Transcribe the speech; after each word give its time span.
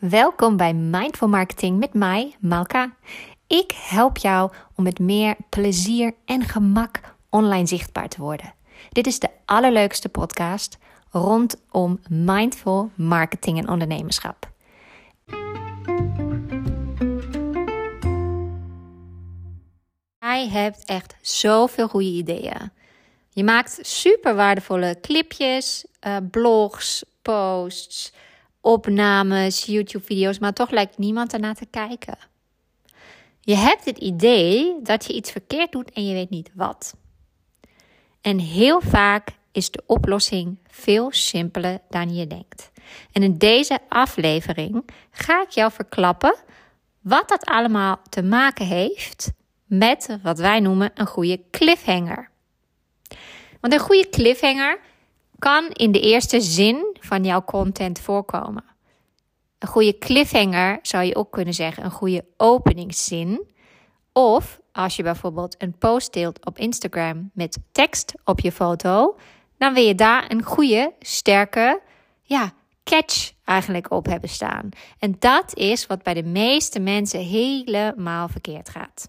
Welkom 0.00 0.56
bij 0.56 0.74
Mindful 0.74 1.28
Marketing 1.28 1.78
met 1.78 1.94
mij, 1.94 2.36
Malka. 2.38 2.94
Ik 3.46 3.72
help 3.76 4.16
jou 4.16 4.52
om 4.76 4.84
met 4.84 4.98
meer 4.98 5.36
plezier 5.48 6.14
en 6.24 6.42
gemak 6.42 7.00
online 7.28 7.66
zichtbaar 7.66 8.08
te 8.08 8.20
worden. 8.20 8.54
Dit 8.88 9.06
is 9.06 9.18
de 9.18 9.28
allerleukste 9.44 10.08
podcast 10.08 10.78
rondom 11.10 12.00
mindful 12.08 12.90
marketing 12.94 13.58
en 13.58 13.68
ondernemerschap. 13.68 14.50
Jij 20.18 20.48
hebt 20.48 20.84
echt 20.84 21.16
zoveel 21.20 21.88
goede 21.88 22.06
ideeën. 22.06 22.70
Je 23.30 23.44
maakt 23.44 23.78
super 23.82 24.34
waardevolle 24.34 24.98
clipjes, 25.00 25.84
uh, 26.06 26.16
blogs, 26.30 27.04
posts 27.22 28.12
opnames, 28.60 29.64
YouTube-video's, 29.64 30.38
maar 30.38 30.52
toch 30.52 30.70
lijkt 30.70 30.98
niemand 30.98 31.32
ernaar 31.32 31.54
te 31.54 31.66
kijken. 31.66 32.18
Je 33.40 33.54
hebt 33.54 33.84
het 33.84 33.98
idee 33.98 34.76
dat 34.82 35.06
je 35.06 35.12
iets 35.12 35.30
verkeerd 35.30 35.72
doet 35.72 35.90
en 35.90 36.06
je 36.06 36.14
weet 36.14 36.30
niet 36.30 36.50
wat. 36.54 36.94
En 38.20 38.38
heel 38.38 38.80
vaak 38.80 39.28
is 39.52 39.70
de 39.70 39.82
oplossing 39.86 40.58
veel 40.66 41.12
simpeler 41.12 41.78
dan 41.88 42.14
je 42.14 42.26
denkt. 42.26 42.70
En 43.12 43.22
in 43.22 43.38
deze 43.38 43.78
aflevering 43.88 44.84
ga 45.10 45.42
ik 45.42 45.50
jou 45.50 45.72
verklappen 45.72 46.36
wat 47.00 47.28
dat 47.28 47.44
allemaal 47.44 48.00
te 48.08 48.22
maken 48.22 48.66
heeft 48.66 49.32
met 49.64 50.18
wat 50.22 50.38
wij 50.38 50.60
noemen 50.60 50.90
een 50.94 51.06
goede 51.06 51.40
cliffhanger. 51.50 52.30
Want 53.60 53.72
een 53.72 53.80
goede 53.80 54.08
cliffhanger 54.08 54.78
kan 55.40 55.68
in 55.68 55.92
de 55.92 56.00
eerste 56.00 56.40
zin 56.40 56.96
van 57.00 57.24
jouw 57.24 57.44
content 57.44 58.00
voorkomen. 58.00 58.64
Een 59.58 59.68
goede 59.68 59.98
cliffhanger 59.98 60.78
zou 60.82 61.04
je 61.04 61.16
ook 61.16 61.32
kunnen 61.32 61.54
zeggen, 61.54 61.84
een 61.84 61.90
goede 61.90 62.24
openingszin. 62.36 63.48
Of 64.12 64.60
als 64.72 64.96
je 64.96 65.02
bijvoorbeeld 65.02 65.62
een 65.62 65.78
post 65.78 66.12
deelt 66.12 66.46
op 66.46 66.58
Instagram 66.58 67.30
met 67.34 67.58
tekst 67.72 68.14
op 68.24 68.40
je 68.40 68.52
foto, 68.52 69.16
dan 69.58 69.74
wil 69.74 69.82
je 69.82 69.94
daar 69.94 70.30
een 70.30 70.42
goede, 70.42 70.92
sterke, 71.00 71.80
ja, 72.22 72.52
catch 72.84 73.32
eigenlijk 73.44 73.90
op 73.90 74.06
hebben 74.06 74.28
staan. 74.28 74.68
En 74.98 75.16
dat 75.18 75.56
is 75.56 75.86
wat 75.86 76.02
bij 76.02 76.14
de 76.14 76.22
meeste 76.22 76.80
mensen 76.80 77.20
helemaal 77.20 78.28
verkeerd 78.28 78.68
gaat. 78.68 79.08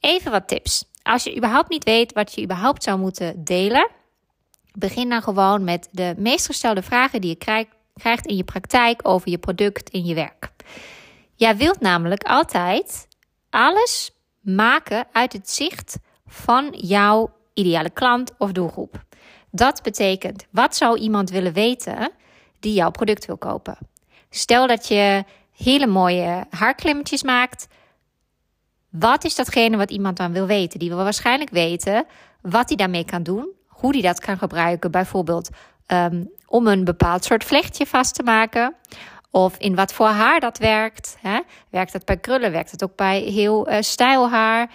Even 0.00 0.30
wat 0.30 0.48
tips. 0.48 0.84
Als 1.02 1.24
je 1.24 1.36
überhaupt 1.36 1.68
niet 1.68 1.84
weet 1.84 2.12
wat 2.12 2.34
je 2.34 2.42
überhaupt 2.42 2.82
zou 2.82 2.98
moeten 2.98 3.44
delen, 3.44 3.90
Begin 4.74 5.08
dan 5.08 5.22
gewoon 5.22 5.64
met 5.64 5.88
de 5.90 6.14
meest 6.16 6.46
gestelde 6.46 6.82
vragen 6.82 7.20
die 7.20 7.30
je 7.30 7.66
krijgt 7.94 8.26
in 8.26 8.36
je 8.36 8.44
praktijk 8.44 9.08
over 9.08 9.30
je 9.30 9.38
product 9.38 9.90
in 9.90 10.04
je 10.04 10.14
werk. 10.14 10.50
Jij 11.34 11.56
wilt 11.56 11.80
namelijk 11.80 12.22
altijd 12.22 13.08
alles 13.50 14.10
maken 14.40 15.06
uit 15.12 15.32
het 15.32 15.50
zicht 15.50 15.98
van 16.26 16.74
jouw 16.76 17.32
ideale 17.54 17.90
klant 17.90 18.32
of 18.38 18.52
doelgroep. 18.52 19.04
Dat 19.50 19.82
betekent, 19.82 20.46
wat 20.50 20.76
zou 20.76 20.98
iemand 20.98 21.30
willen 21.30 21.52
weten 21.52 22.10
die 22.60 22.72
jouw 22.72 22.90
product 22.90 23.26
wil 23.26 23.38
kopen? 23.38 23.78
Stel 24.30 24.66
dat 24.66 24.88
je 24.88 25.24
hele 25.52 25.86
mooie 25.86 26.44
haarklimmetjes 26.50 27.22
maakt. 27.22 27.66
Wat 28.90 29.24
is 29.24 29.34
datgene 29.34 29.76
wat 29.76 29.90
iemand 29.90 30.16
dan 30.16 30.32
wil 30.32 30.46
weten? 30.46 30.78
Die 30.78 30.88
wil 30.88 30.98
waarschijnlijk 30.98 31.50
weten 31.50 32.04
wat 32.42 32.68
hij 32.68 32.76
daarmee 32.76 33.04
kan 33.04 33.22
doen, 33.22 33.48
hoe 33.80 33.92
die 33.92 34.02
dat 34.02 34.20
kan 34.20 34.38
gebruiken, 34.38 34.90
bijvoorbeeld 34.90 35.48
ehm, 35.86 36.24
om 36.46 36.66
een 36.66 36.84
bepaald 36.84 37.24
soort 37.24 37.44
vlechtje 37.44 37.86
vast 37.86 38.14
te 38.14 38.22
maken. 38.22 38.74
Of 39.30 39.56
in 39.58 39.74
wat 39.74 39.92
voor 39.92 40.06
haar 40.06 40.40
dat 40.40 40.58
werkt. 40.58 41.16
Hè? 41.20 41.40
Werkt 41.70 41.92
het 41.92 42.04
bij 42.04 42.16
krullen? 42.16 42.52
Werkt 42.52 42.70
het 42.70 42.82
ook 42.82 42.96
bij 42.96 43.20
heel 43.20 43.70
uh, 43.70 43.76
stijl 43.80 44.30
haar? 44.30 44.70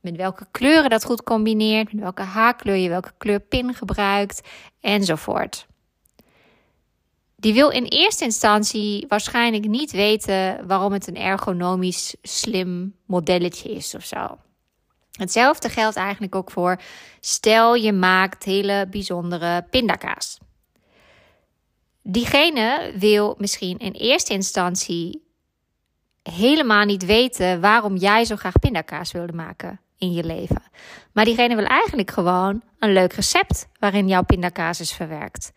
Met 0.00 0.16
welke 0.16 0.46
kleuren 0.50 0.90
dat 0.90 1.04
goed 1.04 1.22
combineert? 1.22 1.92
Met 1.92 2.02
welke 2.02 2.22
haarkleur 2.22 2.76
je 2.76 2.88
welke 2.88 3.12
kleurpin 3.18 3.74
gebruikt? 3.74 4.40
Enzovoort. 4.80 5.66
Die 7.36 7.54
wil 7.54 7.70
in 7.70 7.84
eerste 7.84 8.24
instantie 8.24 9.04
waarschijnlijk 9.08 9.68
niet 9.68 9.90
weten 9.90 10.66
waarom 10.66 10.92
het 10.92 11.06
een 11.06 11.16
ergonomisch 11.16 12.16
slim 12.22 12.94
modelletje 13.06 13.70
is 13.70 13.94
of 13.94 14.04
zo. 14.04 14.38
Hetzelfde 15.16 15.68
geldt 15.68 15.96
eigenlijk 15.96 16.34
ook 16.34 16.50
voor 16.50 16.80
stel 17.20 17.74
je 17.74 17.92
maakt 17.92 18.44
hele 18.44 18.86
bijzondere 18.90 19.66
pindakaas. 19.70 20.38
Diegene 22.02 22.92
wil 22.98 23.34
misschien 23.38 23.78
in 23.78 23.92
eerste 23.92 24.32
instantie 24.32 25.24
helemaal 26.22 26.84
niet 26.84 27.04
weten 27.04 27.60
waarom 27.60 27.96
jij 27.96 28.24
zo 28.24 28.36
graag 28.36 28.58
pindakaas 28.58 29.12
wilde 29.12 29.32
maken 29.32 29.80
in 29.98 30.12
je 30.12 30.24
leven. 30.24 30.62
Maar 31.12 31.24
diegene 31.24 31.56
wil 31.56 31.64
eigenlijk 31.64 32.10
gewoon 32.10 32.62
een 32.78 32.92
leuk 32.92 33.12
recept 33.12 33.68
waarin 33.78 34.08
jouw 34.08 34.22
pindakaas 34.22 34.80
is 34.80 34.92
verwerkt. 34.92 35.52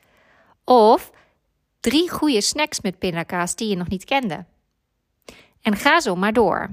Of 0.63 1.11
drie 1.79 2.09
goede 2.09 2.41
snacks 2.41 2.81
met 2.81 2.99
pindakaas 2.99 3.55
die 3.55 3.69
je 3.69 3.75
nog 3.75 3.87
niet 3.87 4.05
kende. 4.05 4.45
En 5.61 5.75
ga 5.75 5.99
zo 5.99 6.15
maar 6.15 6.33
door. 6.33 6.69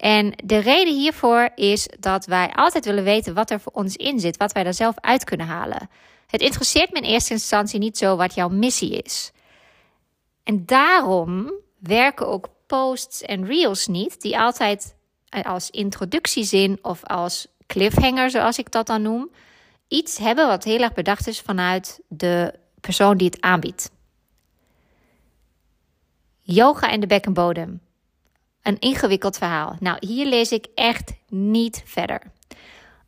En 0.00 0.32
de 0.44 0.58
reden 0.58 0.94
hiervoor 0.94 1.50
is 1.54 1.88
dat 1.98 2.26
wij 2.26 2.52
altijd 2.54 2.84
willen 2.84 3.04
weten 3.04 3.34
wat 3.34 3.50
er 3.50 3.60
voor 3.60 3.72
ons 3.72 3.96
in 3.96 4.20
zit, 4.20 4.36
wat 4.36 4.52
wij 4.52 4.64
er 4.64 4.74
zelf 4.74 4.94
uit 5.00 5.24
kunnen 5.24 5.46
halen. 5.46 5.90
Het 6.26 6.40
interesseert 6.40 6.92
me 6.92 6.98
in 6.98 7.04
eerste 7.04 7.32
instantie 7.32 7.78
niet 7.78 7.98
zo 7.98 8.16
wat 8.16 8.34
jouw 8.34 8.48
missie 8.48 9.02
is. 9.02 9.32
En 10.42 10.66
daarom 10.66 11.52
werken 11.78 12.28
ook 12.28 12.48
posts 12.66 13.22
en 13.22 13.46
reels 13.46 13.86
niet, 13.86 14.20
die 14.20 14.38
altijd 14.38 14.94
als 15.42 15.70
introductiezin 15.70 16.78
of 16.82 17.04
als 17.04 17.46
cliffhanger, 17.66 18.30
zoals 18.30 18.58
ik 18.58 18.70
dat 18.70 18.86
dan 18.86 19.02
noem, 19.02 19.30
iets 19.88 20.18
hebben 20.18 20.46
wat 20.46 20.64
heel 20.64 20.80
erg 20.80 20.92
bedacht 20.92 21.26
is 21.26 21.40
vanuit 21.40 22.00
de 22.08 22.54
persoon 22.80 23.16
die 23.16 23.26
het 23.26 23.40
aanbiedt. 23.40 23.90
Yoga 26.42 26.90
en 26.90 27.00
de 27.00 27.06
bekkenbodem 27.06 27.80
een 28.62 28.78
ingewikkeld 28.78 29.38
verhaal. 29.38 29.76
Nou, 29.80 29.96
hier 30.06 30.26
lees 30.26 30.52
ik 30.52 30.66
echt 30.74 31.12
niet 31.28 31.82
verder. 31.84 32.22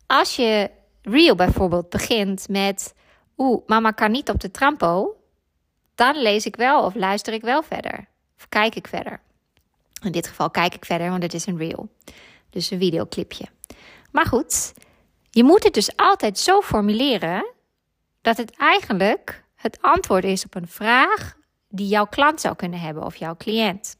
Als 0.06 0.36
je 0.36 0.70
reel 1.02 1.34
bijvoorbeeld 1.34 1.88
begint 1.90 2.48
met 2.48 2.94
oeh, 3.36 3.66
mama 3.66 3.90
kan 3.90 4.10
niet 4.10 4.28
op 4.28 4.40
de 4.40 4.50
trampo, 4.50 5.16
dan 5.94 6.16
lees 6.22 6.46
ik 6.46 6.56
wel 6.56 6.84
of 6.84 6.94
luister 6.94 7.32
ik 7.32 7.42
wel 7.42 7.62
verder. 7.62 8.08
Of 8.36 8.48
kijk 8.48 8.74
ik 8.74 8.86
verder. 8.86 9.20
In 10.02 10.12
dit 10.12 10.26
geval 10.26 10.50
kijk 10.50 10.74
ik 10.74 10.84
verder, 10.84 11.10
want 11.10 11.22
het 11.22 11.34
is 11.34 11.46
een 11.46 11.58
reel. 11.58 11.88
Dus 12.50 12.70
een 12.70 12.78
videoclipje. 12.78 13.44
Maar 14.10 14.26
goed, 14.26 14.74
je 15.30 15.44
moet 15.44 15.64
het 15.64 15.74
dus 15.74 15.96
altijd 15.96 16.38
zo 16.38 16.60
formuleren 16.60 17.52
dat 18.20 18.36
het 18.36 18.56
eigenlijk 18.56 19.44
het 19.54 19.78
antwoord 19.80 20.24
is 20.24 20.44
op 20.44 20.54
een 20.54 20.68
vraag 20.68 21.36
die 21.68 21.88
jouw 21.88 22.06
klant 22.06 22.40
zou 22.40 22.56
kunnen 22.56 22.80
hebben 22.80 23.04
of 23.04 23.16
jouw 23.16 23.36
cliënt. 23.36 23.96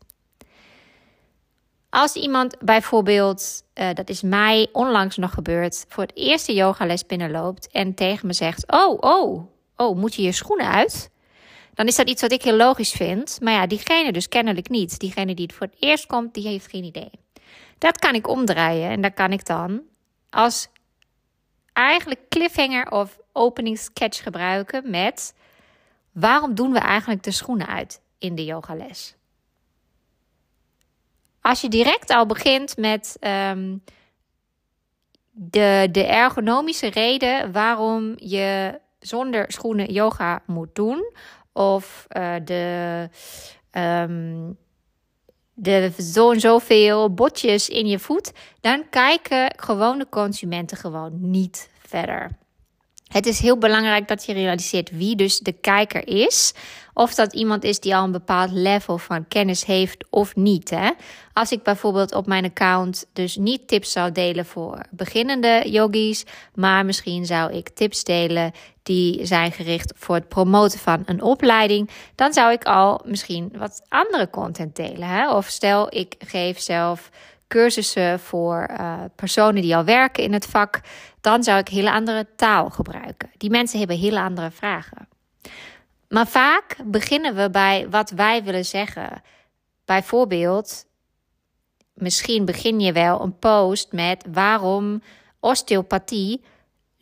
Als 1.95 2.15
iemand 2.15 2.57
bijvoorbeeld, 2.59 3.63
uh, 3.75 3.89
dat 3.95 4.09
is 4.09 4.23
mij 4.23 4.69
onlangs 4.73 5.17
nog 5.17 5.35
gebeurd, 5.35 5.85
voor 5.89 6.03
het 6.03 6.17
eerste 6.17 6.55
yogales 6.55 7.07
binnenloopt 7.07 7.71
en 7.71 7.95
tegen 7.95 8.27
me 8.27 8.33
zegt: 8.33 8.73
Oh, 8.73 8.99
oh, 9.01 9.47
oh, 9.77 9.97
moet 9.97 10.15
je 10.15 10.23
je 10.23 10.33
schoenen 10.33 10.67
uit? 10.67 11.11
Dan 11.75 11.87
is 11.87 11.97
dat 11.97 12.09
iets 12.09 12.23
wat 12.23 12.33
ik 12.33 12.43
heel 12.43 12.57
logisch 12.57 12.93
vind. 12.93 13.39
Maar 13.41 13.53
ja, 13.53 13.67
diegene 13.67 14.13
dus 14.13 14.29
kennelijk 14.29 14.69
niet. 14.69 14.99
Diegene 14.99 15.35
die 15.35 15.47
het 15.47 15.55
voor 15.55 15.67
het 15.67 15.77
eerst 15.79 16.07
komt, 16.07 16.35
die 16.35 16.47
heeft 16.47 16.71
geen 16.71 16.85
idee. 16.85 17.11
Dat 17.79 17.99
kan 17.99 18.15
ik 18.15 18.29
omdraaien 18.29 18.91
en 18.91 19.01
daar 19.01 19.15
kan 19.15 19.33
ik 19.33 19.47
dan 19.47 19.83
als 20.31 20.69
eigenlijk 21.73 22.21
cliffhanger 22.29 22.91
of 22.91 23.19
opening 23.33 23.79
sketch 23.79 24.23
gebruiken 24.23 24.91
met 24.91 25.35
waarom 26.13 26.55
doen 26.55 26.73
we 26.73 26.79
eigenlijk 26.79 27.23
de 27.23 27.31
schoenen 27.31 27.67
uit 27.67 28.01
in 28.19 28.35
de 28.35 28.45
yogales? 28.45 29.17
Als 31.43 31.61
je 31.61 31.69
direct 31.69 32.11
al 32.11 32.27
begint 32.27 32.77
met 32.77 33.17
um, 33.21 33.83
de, 35.31 35.89
de 35.93 36.05
ergonomische 36.05 36.91
reden 36.91 37.53
waarom 37.53 38.15
je 38.17 38.81
zonder 38.99 39.45
schoenen 39.49 39.93
yoga 39.93 40.43
moet 40.47 40.75
doen, 40.75 41.13
of 41.53 42.07
uh, 42.17 42.35
de, 42.45 43.09
um, 43.73 44.57
de 45.55 45.93
zo 45.99 46.35
zoveel 46.35 47.15
botjes 47.15 47.69
in 47.69 47.87
je 47.87 47.99
voet, 47.99 48.33
dan 48.61 48.89
kijken 48.91 49.55
gewone 49.57 50.09
consumenten 50.09 50.77
gewoon 50.77 51.31
niet 51.31 51.71
verder. 51.87 52.31
Het 53.13 53.27
is 53.27 53.41
heel 53.41 53.59
belangrijk 53.59 54.09
dat 54.09 54.25
je 54.25 54.33
realiseert 54.33 54.91
wie 54.91 55.17
dus 55.17 55.39
de 55.39 55.53
kijker 55.53 56.09
is 56.09 56.55
Of 56.95 57.15
dat 57.15 57.33
iemand 57.33 57.65
is 57.65 57.81
die 57.81 57.97
al 57.97 58.05
een 58.05 58.13
bepaald 58.13 58.51
level 58.51 58.99
van 58.99 59.29
kennis 59.29 59.65
heeft 59.65 60.05
of 60.11 60.37
niet. 60.37 60.71
Hè? 60.71 60.91
Als 61.33 61.53
ik 61.53 61.63
bijvoorbeeld 61.63 62.15
op 62.15 62.27
mijn 62.27 62.45
account 62.45 63.07
dus 63.13 63.37
niet 63.37 63.69
tips 63.69 63.93
zou 63.93 64.13
delen 64.13 64.47
voor 64.47 64.79
beginnende 64.91 65.63
yogis, 65.67 66.25
maar 66.55 66.85
misschien 66.85 67.27
zou 67.27 67.53
ik 67.53 67.69
tips 67.69 68.05
delen 68.05 68.53
die 68.83 69.27
zijn 69.27 69.53
gericht 69.53 69.93
voor 69.97 70.15
het 70.15 70.29
promoten 70.29 70.79
van 70.79 71.03
een 71.07 71.23
opleiding, 71.23 71.91
dan 72.15 72.33
zou 72.33 72.53
ik 72.53 72.65
al 72.65 73.01
misschien 73.05 73.53
wat 73.57 73.83
andere 73.89 74.31
content 74.31 74.77
delen. 74.77 75.09
Hè? 75.09 75.33
Of 75.33 75.47
stel, 75.47 75.97
ik 75.97 76.15
geef 76.19 76.61
zelf 76.61 77.11
cursussen 77.53 78.21
voor 78.21 78.69
uh, 78.71 79.01
personen 79.17 79.63
die 79.63 79.77
al 79.77 79.85
werken 79.85 80.23
in 80.23 80.33
het 80.33 80.47
vak, 80.47 80.81
dan 81.21 81.43
zou 81.43 81.59
ik 81.59 81.69
hele 81.69 81.93
andere 81.93 82.27
taal 82.37 82.71
gebruiken. 82.71 83.31
Die 83.37 83.51
mensen 83.51 83.79
hebben 83.79 83.97
hele 83.97 84.21
andere 84.21 84.51
vragen. 84.51 85.09
Maar 86.09 86.27
vaak 86.27 86.77
beginnen 86.85 87.35
we 87.35 87.51
bij 87.51 87.87
wat 87.91 88.11
wij 88.11 88.43
willen 88.45 88.65
zeggen. 88.65 89.23
Bijvoorbeeld, 89.85 90.87
misschien 91.95 92.45
begin 92.45 92.81
je 92.81 92.93
wel 92.93 93.21
een 93.21 93.39
post 93.39 93.93
met 93.93 94.25
waarom 94.33 95.03
osteopathie 95.41 96.45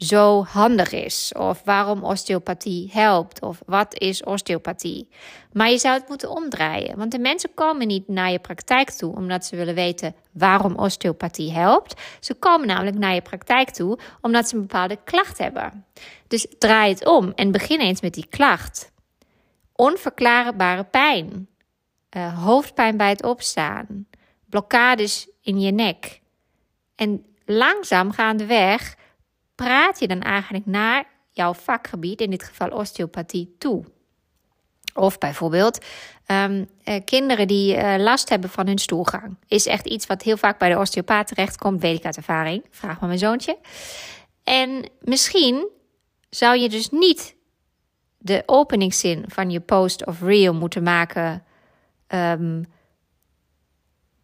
zo 0.00 0.44
handig 0.44 0.92
is. 0.92 1.32
Of 1.38 1.62
waarom 1.64 2.04
osteopathie 2.04 2.90
helpt. 2.92 3.42
Of 3.42 3.62
wat 3.66 3.98
is 3.98 4.24
osteopathie. 4.24 5.08
Maar 5.52 5.70
je 5.70 5.78
zou 5.78 5.98
het 5.98 6.08
moeten 6.08 6.30
omdraaien. 6.30 6.96
Want 6.96 7.12
de 7.12 7.18
mensen 7.18 7.54
komen 7.54 7.86
niet 7.86 8.08
naar 8.08 8.30
je 8.30 8.38
praktijk 8.38 8.90
toe 8.90 9.14
omdat 9.14 9.44
ze 9.44 9.56
willen 9.56 9.74
weten 9.74 10.14
waarom 10.32 10.76
osteopathie 10.76 11.52
helpt. 11.52 12.00
Ze 12.20 12.34
komen 12.34 12.66
namelijk 12.66 12.98
naar 12.98 13.14
je 13.14 13.22
praktijk 13.22 13.70
toe 13.70 13.98
omdat 14.20 14.48
ze 14.48 14.54
een 14.54 14.60
bepaalde 14.60 14.98
klacht 15.04 15.38
hebben. 15.38 15.84
Dus 16.28 16.46
draai 16.58 16.92
het 16.92 17.06
om 17.06 17.32
en 17.34 17.50
begin 17.50 17.80
eens 17.80 18.00
met 18.00 18.14
die 18.14 18.26
klacht. 18.28 18.92
Onverklaarbare 19.72 20.84
pijn. 20.84 21.48
Uh, 22.16 22.44
hoofdpijn 22.44 22.96
bij 22.96 23.08
het 23.08 23.24
opstaan. 23.24 24.06
Blokkades 24.48 25.28
in 25.42 25.60
je 25.60 25.72
nek. 25.72 26.20
En 26.94 27.24
langzaam 27.44 28.12
gaandeweg 28.12 28.98
praat 29.64 29.98
je 29.98 30.08
dan 30.08 30.20
eigenlijk 30.20 30.66
naar 30.66 31.04
jouw 31.30 31.54
vakgebied, 31.54 32.20
in 32.20 32.30
dit 32.30 32.44
geval 32.44 32.68
osteopathie, 32.68 33.54
toe. 33.58 33.84
Of 34.94 35.18
bijvoorbeeld 35.18 35.84
um, 36.26 36.68
kinderen 37.04 37.48
die 37.48 37.76
uh, 37.76 37.94
last 37.98 38.28
hebben 38.28 38.50
van 38.50 38.66
hun 38.66 38.78
stoelgang. 38.78 39.36
Is 39.46 39.66
echt 39.66 39.86
iets 39.86 40.06
wat 40.06 40.22
heel 40.22 40.36
vaak 40.36 40.58
bij 40.58 40.68
de 40.68 40.78
osteopaat 40.78 41.26
terechtkomt, 41.26 41.80
weet 41.80 41.98
ik 41.98 42.04
uit 42.04 42.16
ervaring. 42.16 42.64
Vraag 42.70 42.98
maar 43.00 43.08
mijn 43.08 43.18
zoontje. 43.20 43.58
En 44.44 44.90
misschien 45.00 45.68
zou 46.30 46.58
je 46.58 46.68
dus 46.68 46.90
niet 46.90 47.36
de 48.18 48.42
openingszin 48.46 49.24
van 49.28 49.50
je 49.50 49.60
post 49.60 50.06
of 50.06 50.22
reel 50.22 50.54
moeten 50.54 50.82
maken. 50.82 51.44
Um, 52.08 52.64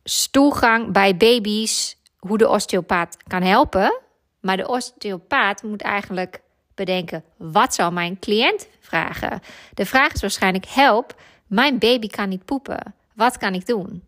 stoelgang 0.04 0.92
bij 0.92 1.16
baby's, 1.16 1.96
hoe 2.18 2.38
de 2.38 2.48
osteopaat 2.48 3.16
kan 3.26 3.42
helpen. 3.42 4.00
Maar 4.46 4.56
de 4.56 4.68
osteopaat 4.68 5.62
moet 5.62 5.82
eigenlijk 5.82 6.40
bedenken: 6.74 7.24
wat 7.36 7.74
zal 7.74 7.92
mijn 7.92 8.18
cliënt 8.18 8.68
vragen? 8.80 9.40
De 9.74 9.86
vraag 9.86 10.12
is 10.12 10.20
waarschijnlijk: 10.20 10.66
help, 10.66 11.14
mijn 11.46 11.78
baby 11.78 12.06
kan 12.06 12.28
niet 12.28 12.44
poepen. 12.44 12.94
Wat 13.14 13.38
kan 13.38 13.54
ik 13.54 13.66
doen? 13.66 14.02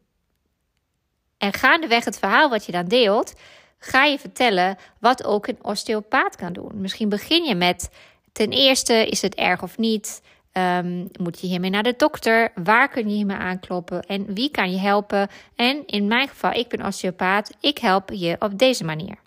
En 1.39 1.53
gaandeweg 1.53 2.05
het 2.05 2.19
verhaal 2.19 2.51
wat 2.51 2.67
je 2.67 2.73
dan 2.73 2.85
deelt, 2.85 3.35
ga 3.79 4.05
je 4.05 4.19
vertellen 4.19 4.77
wat 4.99 5.25
ook 5.25 5.47
een 5.47 5.59
osteopaat 5.63 6.37
kan 6.37 6.53
doen. 6.53 6.81
Misschien 6.81 7.09
begin 7.09 7.45
je 7.45 7.55
met: 7.55 7.91
ten 8.33 8.51
eerste, 8.51 9.07
is 9.07 9.23
het 9.23 9.35
erg 9.35 9.63
of 9.63 9.79
niet? 9.79 10.23
Um, 10.53 11.09
moet 11.21 11.41
je 11.41 11.47
hiermee 11.47 11.71
naar 11.71 11.83
de 11.83 11.95
dokter? 11.97 12.53
Waar 12.55 12.89
kun 12.89 13.09
je 13.09 13.15
hiermee 13.15 13.37
aankloppen? 13.37 14.03
En 14.03 14.35
wie 14.35 14.51
kan 14.51 14.71
je 14.71 14.79
helpen? 14.79 15.29
En 15.57 15.87
in 15.87 16.07
mijn 16.07 16.29
geval, 16.29 16.53
ik 16.53 16.69
ben 16.69 16.87
osteopaat. 16.87 17.51
Ik 17.61 17.79
help 17.79 18.11
je 18.11 18.37
op 18.39 18.59
deze 18.59 18.85
manier. 18.85 19.19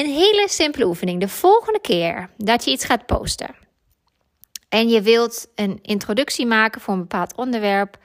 Een 0.00 0.10
hele 0.10 0.46
simpele 0.48 0.86
oefening. 0.86 1.20
De 1.20 1.28
volgende 1.28 1.80
keer 1.80 2.30
dat 2.36 2.64
je 2.64 2.70
iets 2.70 2.84
gaat 2.84 3.06
posten 3.06 3.54
en 4.68 4.88
je 4.88 5.02
wilt 5.02 5.48
een 5.54 5.78
introductie 5.82 6.46
maken 6.46 6.80
voor 6.80 6.94
een 6.94 7.00
bepaald 7.00 7.34
onderwerp, 7.36 7.96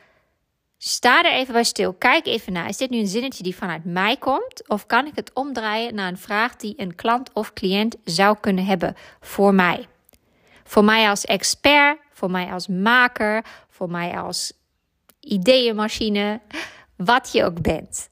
sta 0.77 1.23
er 1.23 1.31
even 1.31 1.53
bij 1.53 1.63
stil. 1.63 1.93
Kijk 1.93 2.25
even 2.25 2.53
naar. 2.53 2.69
Is 2.69 2.77
dit 2.77 2.89
nu 2.89 2.97
een 2.97 3.07
zinnetje 3.07 3.43
die 3.43 3.55
vanuit 3.55 3.85
mij 3.85 4.17
komt? 4.17 4.69
Of 4.69 4.85
kan 4.85 5.05
ik 5.05 5.15
het 5.15 5.33
omdraaien 5.33 5.95
naar 5.95 6.07
een 6.07 6.17
vraag 6.17 6.55
die 6.55 6.73
een 6.77 6.95
klant 6.95 7.29
of 7.33 7.53
cliënt 7.53 7.95
zou 8.03 8.37
kunnen 8.39 8.65
hebben 8.65 8.95
voor 9.19 9.53
mij? 9.53 9.87
Voor 10.63 10.83
mij 10.83 11.09
als 11.09 11.25
expert, 11.25 11.99
voor 12.11 12.31
mij 12.31 12.51
als 12.51 12.67
maker, 12.67 13.45
voor 13.69 13.89
mij 13.89 14.19
als 14.19 14.53
ideeënmachine, 15.19 16.41
wat 16.95 17.31
je 17.31 17.43
ook 17.43 17.61
bent. 17.61 18.09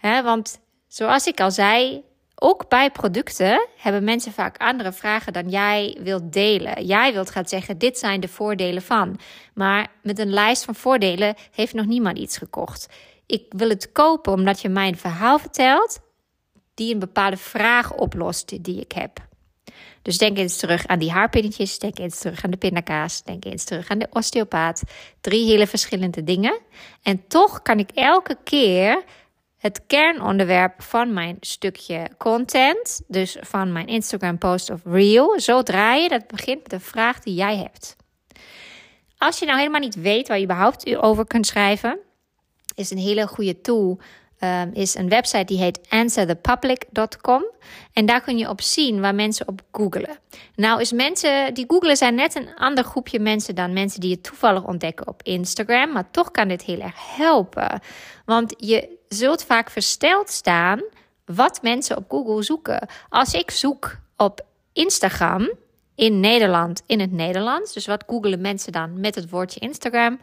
want 0.00 0.60
zoals 0.86 1.26
ik 1.26 1.40
al 1.40 1.50
zei, 1.50 2.02
ook 2.42 2.68
bij 2.68 2.90
producten 2.90 3.68
hebben 3.76 4.04
mensen 4.04 4.32
vaak 4.32 4.56
andere 4.56 4.92
vragen 4.92 5.32
dan 5.32 5.48
jij 5.48 5.98
wilt 6.00 6.32
delen. 6.32 6.86
Jij 6.86 7.12
wilt 7.12 7.30
gaan 7.30 7.48
zeggen: 7.48 7.78
dit 7.78 7.98
zijn 7.98 8.20
de 8.20 8.28
voordelen 8.28 8.82
van. 8.82 9.18
Maar 9.54 9.88
met 10.02 10.18
een 10.18 10.32
lijst 10.32 10.64
van 10.64 10.74
voordelen 10.74 11.34
heeft 11.52 11.74
nog 11.74 11.86
niemand 11.86 12.18
iets 12.18 12.36
gekocht. 12.36 12.88
Ik 13.26 13.44
wil 13.48 13.68
het 13.68 13.92
kopen 13.92 14.32
omdat 14.32 14.60
je 14.60 14.68
mij 14.68 14.88
een 14.88 14.96
verhaal 14.96 15.38
vertelt 15.38 16.00
die 16.74 16.92
een 16.92 17.00
bepaalde 17.00 17.36
vraag 17.36 17.92
oplost 17.92 18.64
die 18.64 18.80
ik 18.80 18.92
heb. 18.92 19.30
Dus 20.02 20.18
denk 20.18 20.38
eens 20.38 20.56
terug 20.56 20.86
aan 20.86 20.98
die 20.98 21.10
haarpinnetjes, 21.10 21.78
denk 21.78 21.98
eens 21.98 22.18
terug 22.18 22.44
aan 22.44 22.50
de 22.50 22.56
pindakaas, 22.56 23.22
denk 23.22 23.44
eens 23.44 23.64
terug 23.64 23.88
aan 23.88 23.98
de 23.98 24.06
osteopaat. 24.10 24.82
Drie 25.20 25.46
hele 25.46 25.66
verschillende 25.66 26.24
dingen. 26.24 26.60
En 27.02 27.26
toch 27.28 27.62
kan 27.62 27.78
ik 27.78 27.90
elke 27.90 28.36
keer 28.44 29.04
het 29.62 29.82
kernonderwerp 29.86 30.82
van 30.82 31.12
mijn 31.12 31.36
stukje 31.40 32.08
content, 32.18 33.02
dus 33.08 33.36
van 33.40 33.72
mijn 33.72 33.86
Instagram 33.86 34.38
post 34.38 34.70
of 34.70 34.80
reel, 34.84 35.40
zo 35.40 35.62
draaien 35.62 36.08
dat 36.08 36.26
begint 36.26 36.62
met 36.62 36.70
de 36.70 36.80
vraag 36.80 37.20
die 37.20 37.34
jij 37.34 37.56
hebt. 37.56 37.96
Als 39.18 39.38
je 39.38 39.46
nou 39.46 39.58
helemaal 39.58 39.80
niet 39.80 39.94
weet 39.94 40.28
waar 40.28 40.38
je 40.38 40.44
überhaupt 40.44 40.96
over 40.96 41.26
kunt 41.26 41.46
schrijven, 41.46 41.98
is 42.74 42.90
een 42.90 42.98
hele 42.98 43.26
goede 43.26 43.60
tool. 43.60 43.98
Um, 44.44 44.70
is 44.72 44.94
een 44.94 45.08
website 45.08 45.44
die 45.44 45.58
heet 45.58 45.80
answerthepublic.com. 45.88 47.44
En 47.92 48.06
daar 48.06 48.20
kun 48.20 48.38
je 48.38 48.48
op 48.48 48.60
zien 48.60 49.00
waar 49.00 49.14
mensen 49.14 49.48
op 49.48 49.62
googelen. 49.72 50.18
Nou, 50.54 50.80
is 50.80 50.92
mensen 50.92 51.54
die 51.54 51.64
googelen 51.68 51.96
zijn 51.96 52.14
net 52.14 52.34
een 52.34 52.54
ander 52.54 52.84
groepje 52.84 53.20
mensen 53.20 53.54
dan 53.54 53.72
mensen 53.72 54.00
die 54.00 54.10
het 54.10 54.22
toevallig 54.22 54.64
ontdekken 54.64 55.08
op 55.08 55.22
Instagram. 55.22 55.92
Maar 55.92 56.10
toch 56.10 56.30
kan 56.30 56.48
dit 56.48 56.62
heel 56.62 56.80
erg 56.80 57.16
helpen. 57.16 57.80
Want 58.24 58.54
je 58.56 58.98
zult 59.08 59.44
vaak 59.44 59.70
versteld 59.70 60.30
staan 60.30 60.82
wat 61.24 61.62
mensen 61.62 61.96
op 61.96 62.04
Google 62.08 62.42
zoeken. 62.42 62.88
Als 63.08 63.34
ik 63.34 63.50
zoek 63.50 63.98
op 64.16 64.40
Instagram 64.72 65.50
in 65.94 66.20
Nederland, 66.20 66.82
in 66.86 67.00
het 67.00 67.12
Nederlands, 67.12 67.72
dus 67.72 67.86
wat 67.86 68.04
googelen 68.06 68.40
mensen 68.40 68.72
dan 68.72 69.00
met 69.00 69.14
het 69.14 69.30
woordje 69.30 69.60
Instagram, 69.60 70.20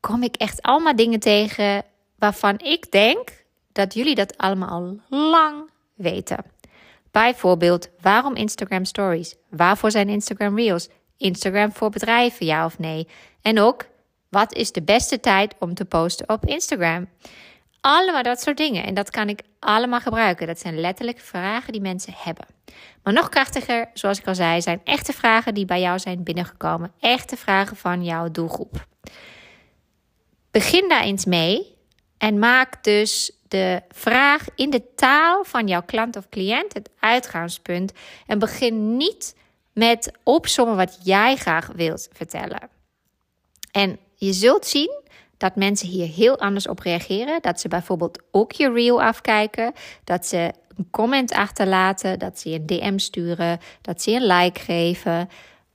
kom 0.00 0.22
ik 0.22 0.36
echt 0.36 0.62
allemaal 0.62 0.96
dingen 0.96 1.20
tegen 1.20 1.84
waarvan 2.18 2.58
ik 2.58 2.90
denk 2.90 3.41
dat 3.72 3.94
jullie 3.94 4.14
dat 4.14 4.38
allemaal 4.38 4.68
al 4.68 5.00
lang 5.08 5.70
weten. 5.94 6.44
Bijvoorbeeld, 7.10 7.88
waarom 8.00 8.34
Instagram 8.34 8.84
Stories? 8.84 9.34
Waarvoor 9.50 9.90
zijn 9.90 10.08
Instagram 10.08 10.56
Reels? 10.56 10.88
Instagram 11.16 11.72
voor 11.72 11.90
bedrijven, 11.90 12.46
ja 12.46 12.64
of 12.64 12.78
nee? 12.78 13.08
En 13.42 13.60
ook, 13.60 13.86
wat 14.28 14.54
is 14.54 14.72
de 14.72 14.82
beste 14.82 15.20
tijd 15.20 15.54
om 15.58 15.74
te 15.74 15.84
posten 15.84 16.28
op 16.28 16.46
Instagram? 16.46 17.08
Allemaal 17.80 18.22
dat 18.22 18.40
soort 18.40 18.56
dingen. 18.56 18.84
En 18.84 18.94
dat 18.94 19.10
kan 19.10 19.28
ik 19.28 19.42
allemaal 19.58 20.00
gebruiken. 20.00 20.46
Dat 20.46 20.58
zijn 20.58 20.80
letterlijk 20.80 21.20
vragen 21.20 21.72
die 21.72 21.80
mensen 21.80 22.14
hebben. 22.16 22.46
Maar 23.02 23.12
nog 23.12 23.28
krachtiger, 23.28 23.90
zoals 23.94 24.18
ik 24.18 24.26
al 24.26 24.34
zei, 24.34 24.60
zijn 24.60 24.80
echte 24.84 25.12
vragen 25.12 25.54
die 25.54 25.64
bij 25.64 25.80
jou 25.80 25.98
zijn 25.98 26.22
binnengekomen. 26.22 26.92
Echte 27.00 27.36
vragen 27.36 27.76
van 27.76 28.04
jouw 28.04 28.30
doelgroep. 28.30 28.86
Begin 30.50 30.88
daar 30.88 31.02
eens 31.02 31.24
mee 31.24 31.76
en 32.18 32.38
maak 32.38 32.84
dus 32.84 33.32
de 33.52 33.82
vraag 33.88 34.46
in 34.54 34.70
de 34.70 34.94
taal 34.94 35.44
van 35.44 35.66
jouw 35.66 35.82
klant 35.82 36.16
of 36.16 36.28
cliënt 36.28 36.74
het 36.74 36.90
uitgangspunt. 36.98 37.92
En 38.26 38.38
begin 38.38 38.96
niet 38.96 39.36
met 39.72 40.12
opsommen 40.22 40.76
wat 40.76 40.98
jij 41.02 41.36
graag 41.36 41.70
wilt 41.74 42.08
vertellen. 42.12 42.68
En 43.70 43.98
je 44.14 44.32
zult 44.32 44.66
zien 44.66 45.00
dat 45.36 45.56
mensen 45.56 45.88
hier 45.88 46.06
heel 46.06 46.38
anders 46.38 46.68
op 46.68 46.78
reageren. 46.78 47.42
Dat 47.42 47.60
ze 47.60 47.68
bijvoorbeeld 47.68 48.22
ook 48.30 48.52
je 48.52 48.72
reel 48.72 49.02
afkijken. 49.02 49.72
Dat 50.04 50.26
ze 50.26 50.52
een 50.76 50.90
comment 50.90 51.32
achterlaten. 51.32 52.18
Dat 52.18 52.38
ze 52.38 52.50
je 52.50 52.58
een 52.58 52.66
DM 52.66 52.98
sturen. 52.98 53.58
Dat 53.80 54.02
ze 54.02 54.10
een 54.10 54.26
like 54.26 54.60
geven. 54.60 55.28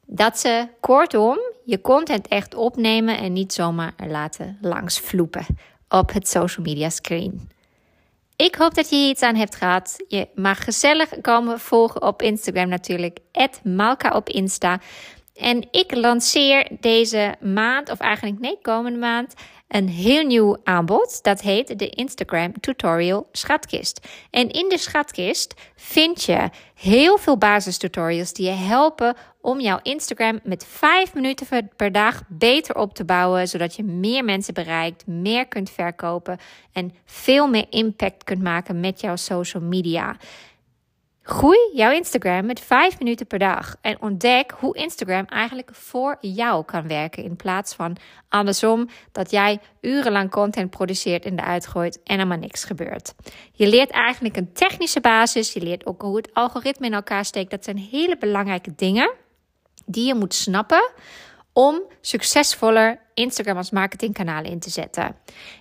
Dat 0.06 0.40
ze 0.40 0.68
kortom 0.80 1.40
je 1.66 1.82
content 1.82 2.28
echt 2.28 2.56
opnemen 2.56 3.18
en 3.18 3.34
niet 3.34 3.54
zomaar 3.54 3.94
laten 4.08 4.58
langsvloepen 4.62 5.46
op 5.90 6.14
het 6.14 6.28
social 6.28 6.66
media 6.66 6.90
screen. 6.90 7.56
Ik 8.38 8.56
hoop 8.56 8.74
dat 8.74 8.90
je 8.90 8.96
hier 8.96 9.10
iets 9.10 9.22
aan 9.22 9.36
hebt 9.36 9.56
gehad. 9.56 10.04
Je 10.08 10.28
mag 10.36 10.64
gezellig 10.64 11.10
komen 11.22 11.60
volgen 11.60 12.02
op 12.02 12.22
Instagram 12.22 12.70
natuurlijk. 12.70 13.20
Malka 13.64 14.10
op 14.10 14.30
Insta. 14.30 14.80
En 15.34 15.68
ik 15.72 15.96
lanceer 15.96 16.68
deze 16.80 17.36
maand, 17.42 17.90
of 17.92 18.00
eigenlijk 18.00 18.40
nee, 18.40 18.58
komende 18.62 19.00
maand, 19.00 19.34
een 19.68 19.90
heel 19.90 20.26
nieuw 20.26 20.58
aanbod. 20.64 21.24
Dat 21.24 21.42
heet 21.42 21.80
de 21.80 21.90
Instagram 21.90 22.60
Tutorial 22.60 23.28
Schatkist. 23.32 24.08
En 24.30 24.50
in 24.50 24.70
de 24.70 24.78
schatkist 24.78 25.54
vind 25.76 26.24
je 26.24 26.50
heel 26.76 27.18
veel 27.18 27.38
basistutorials 27.38 28.34
die 28.34 28.46
je 28.46 28.56
helpen 28.56 29.16
om 29.42 29.60
jouw 29.60 29.80
Instagram 29.82 30.40
met 30.44 30.66
5 30.66 31.14
minuten 31.14 31.70
per 31.76 31.92
dag 31.92 32.24
beter 32.28 32.76
op 32.76 32.94
te 32.94 33.06
bouwen, 33.06 33.48
zodat 33.48 33.76
je 33.76 33.84
meer 33.84 34.24
mensen 34.24 34.54
bereikt, 34.54 35.08
meer 35.08 35.48
kunt 35.48 35.70
verkopen 35.70 36.38
en 36.74 36.94
veel 37.06 37.48
meer 37.48 37.66
impact 37.70 38.24
kunt 38.24 38.42
maken 38.42 38.80
met 38.80 39.02
jouw 39.02 39.16
social 39.16 39.64
media. 39.64 40.18
Groei 41.30 41.70
jouw 41.74 41.92
Instagram 41.92 42.46
met 42.46 42.60
5 42.60 43.00
minuten 43.00 43.28
per 43.28 43.40
dag 43.40 43.76
en 43.82 44.02
ontdek 44.02 44.52
hoe 44.52 44.78
Instagram 44.78 45.26
eigenlijk 45.26 45.70
voor 45.74 46.18
jou 46.22 46.66
kan 46.66 46.88
werken 46.88 47.24
in 47.24 47.36
plaats 47.36 47.74
van 47.74 47.98
andersom 48.30 48.90
dat 49.12 49.32
jij 49.32 49.60
urenlang 49.82 50.32
content 50.32 50.70
produceert 50.70 51.26
en 51.26 51.40
eruit 51.40 51.68
gooit 51.68 52.04
en 52.04 52.20
er 52.20 52.28
maar 52.28 52.38
niks 52.38 52.64
gebeurt. 52.64 53.14
Je 53.52 53.68
leert 53.68 53.90
eigenlijk 53.90 54.38
een 54.38 54.54
technische 54.54 55.02
basis, 55.02 55.54
je 55.54 55.62
leert 55.62 55.86
ook 55.86 56.02
hoe 56.02 56.16
het 56.16 56.34
algoritme 56.34 56.86
in 56.86 56.94
elkaar 56.94 57.26
steekt. 57.26 57.52
Dat 57.52 57.64
zijn 57.64 57.78
hele 57.78 58.18
belangrijke 58.18 58.76
dingen 58.76 59.12
die 59.86 60.06
je 60.06 60.16
moet 60.16 60.34
snappen 60.34 60.92
om 61.54 61.82
succesvoller 62.02 63.00
Instagram 63.14 63.58
als 63.58 63.72
marketingkanaal 63.72 64.44
in 64.44 64.60
te 64.60 64.70
zetten. 64.70 65.16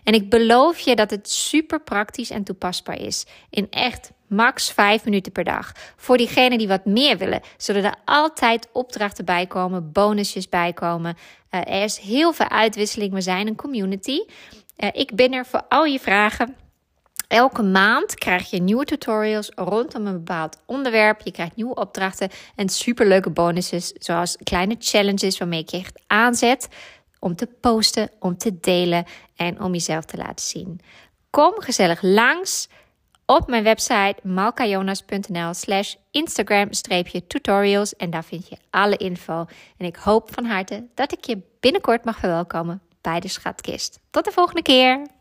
En 0.05 0.15
ik 0.15 0.31
beloof 0.31 0.79
je 0.79 0.97
dat 0.97 1.11
het 1.11 1.31
super 1.31 1.81
praktisch 1.81 2.31
en 2.31 2.45
toepasbaar 2.45 3.01
is 3.01 3.27
in 3.51 3.67
echt 3.71 4.13
max 4.29 4.71
5 4.71 5.05
minuten 5.05 5.33
per 5.33 5.45
dag. 5.45 5.73
Voor 5.97 6.17
diegenen 6.17 6.59
die 6.59 6.69
wat 6.69 6.85
meer 6.85 7.19
willen, 7.19 7.41
zullen 7.57 7.85
er 7.85 7.95
altijd 8.05 8.69
opdrachten 8.73 9.25
bij 9.25 9.47
komen, 9.47 9.93
bonusjes 9.93 10.49
bij 10.49 10.73
komen. 10.73 11.17
Uh, 11.51 11.61
er 11.61 11.83
is 11.83 11.99
heel 11.99 12.33
veel 12.33 12.49
uitwisseling. 12.49 13.13
We 13.13 13.21
zijn 13.21 13.47
een 13.47 13.57
community. 13.57 14.21
Uh, 14.77 14.89
ik 14.93 15.15
ben 15.15 15.33
er 15.33 15.47
voor 15.47 15.63
al 15.69 15.85
je 15.85 16.01
vragen. 16.01 16.57
Elke 17.29 17.63
maand 17.63 18.15
krijg 18.15 18.51
je 18.51 18.61
nieuwe 18.61 18.85
tutorials 18.85 19.51
rondom 19.55 20.07
een 20.07 20.13
bepaald 20.13 20.57
onderwerp. 20.67 21.21
Je 21.21 21.31
krijgt 21.31 21.57
nieuwe 21.57 21.75
opdrachten 21.75 22.31
en 22.57 22.69
superleuke 22.69 23.31
bonuses, 23.31 23.93
zoals 23.99 24.37
kleine 24.43 24.77
challenges 24.79 25.39
waarmee 25.39 25.61
ik 25.61 25.69
je 25.69 25.77
echt 25.77 26.01
aanzet 26.07 26.69
om 27.19 27.37
te 27.37 27.47
posten, 27.61 28.11
om 28.19 28.39
te 28.39 28.61
delen 28.61 29.05
en 29.37 29.61
om 29.61 29.73
jezelf 29.73 30.05
te 30.05 30.17
laten 30.17 30.47
zien. 30.47 30.81
Kom 31.31 31.53
gezellig 31.57 32.03
langs 32.03 32.69
op 33.27 33.49
mijn 33.49 33.63
website 33.63 34.17
malkajonas.nl 34.23 35.55
slash 35.55 35.95
Instagram-tutorials 36.11 37.97
en 37.97 38.11
daar 38.11 38.25
vind 38.25 38.49
je 38.49 38.57
alle 38.71 38.97
info. 38.97 39.45
En 39.77 39.87
ik 39.87 39.97
hoop 39.97 40.35
van 40.35 40.45
harte 40.45 40.87
dat 40.95 41.13
ik 41.13 41.25
je 41.25 41.43
binnenkort 41.61 42.05
mag 42.05 42.19
verwelkomen 42.19 42.83
bij 43.01 43.21
de 43.21 43.29
schatkist. 43.29 44.01
Tot 44.11 44.25
de 44.25 44.33
volgende 44.33 44.63
keer! 44.63 45.16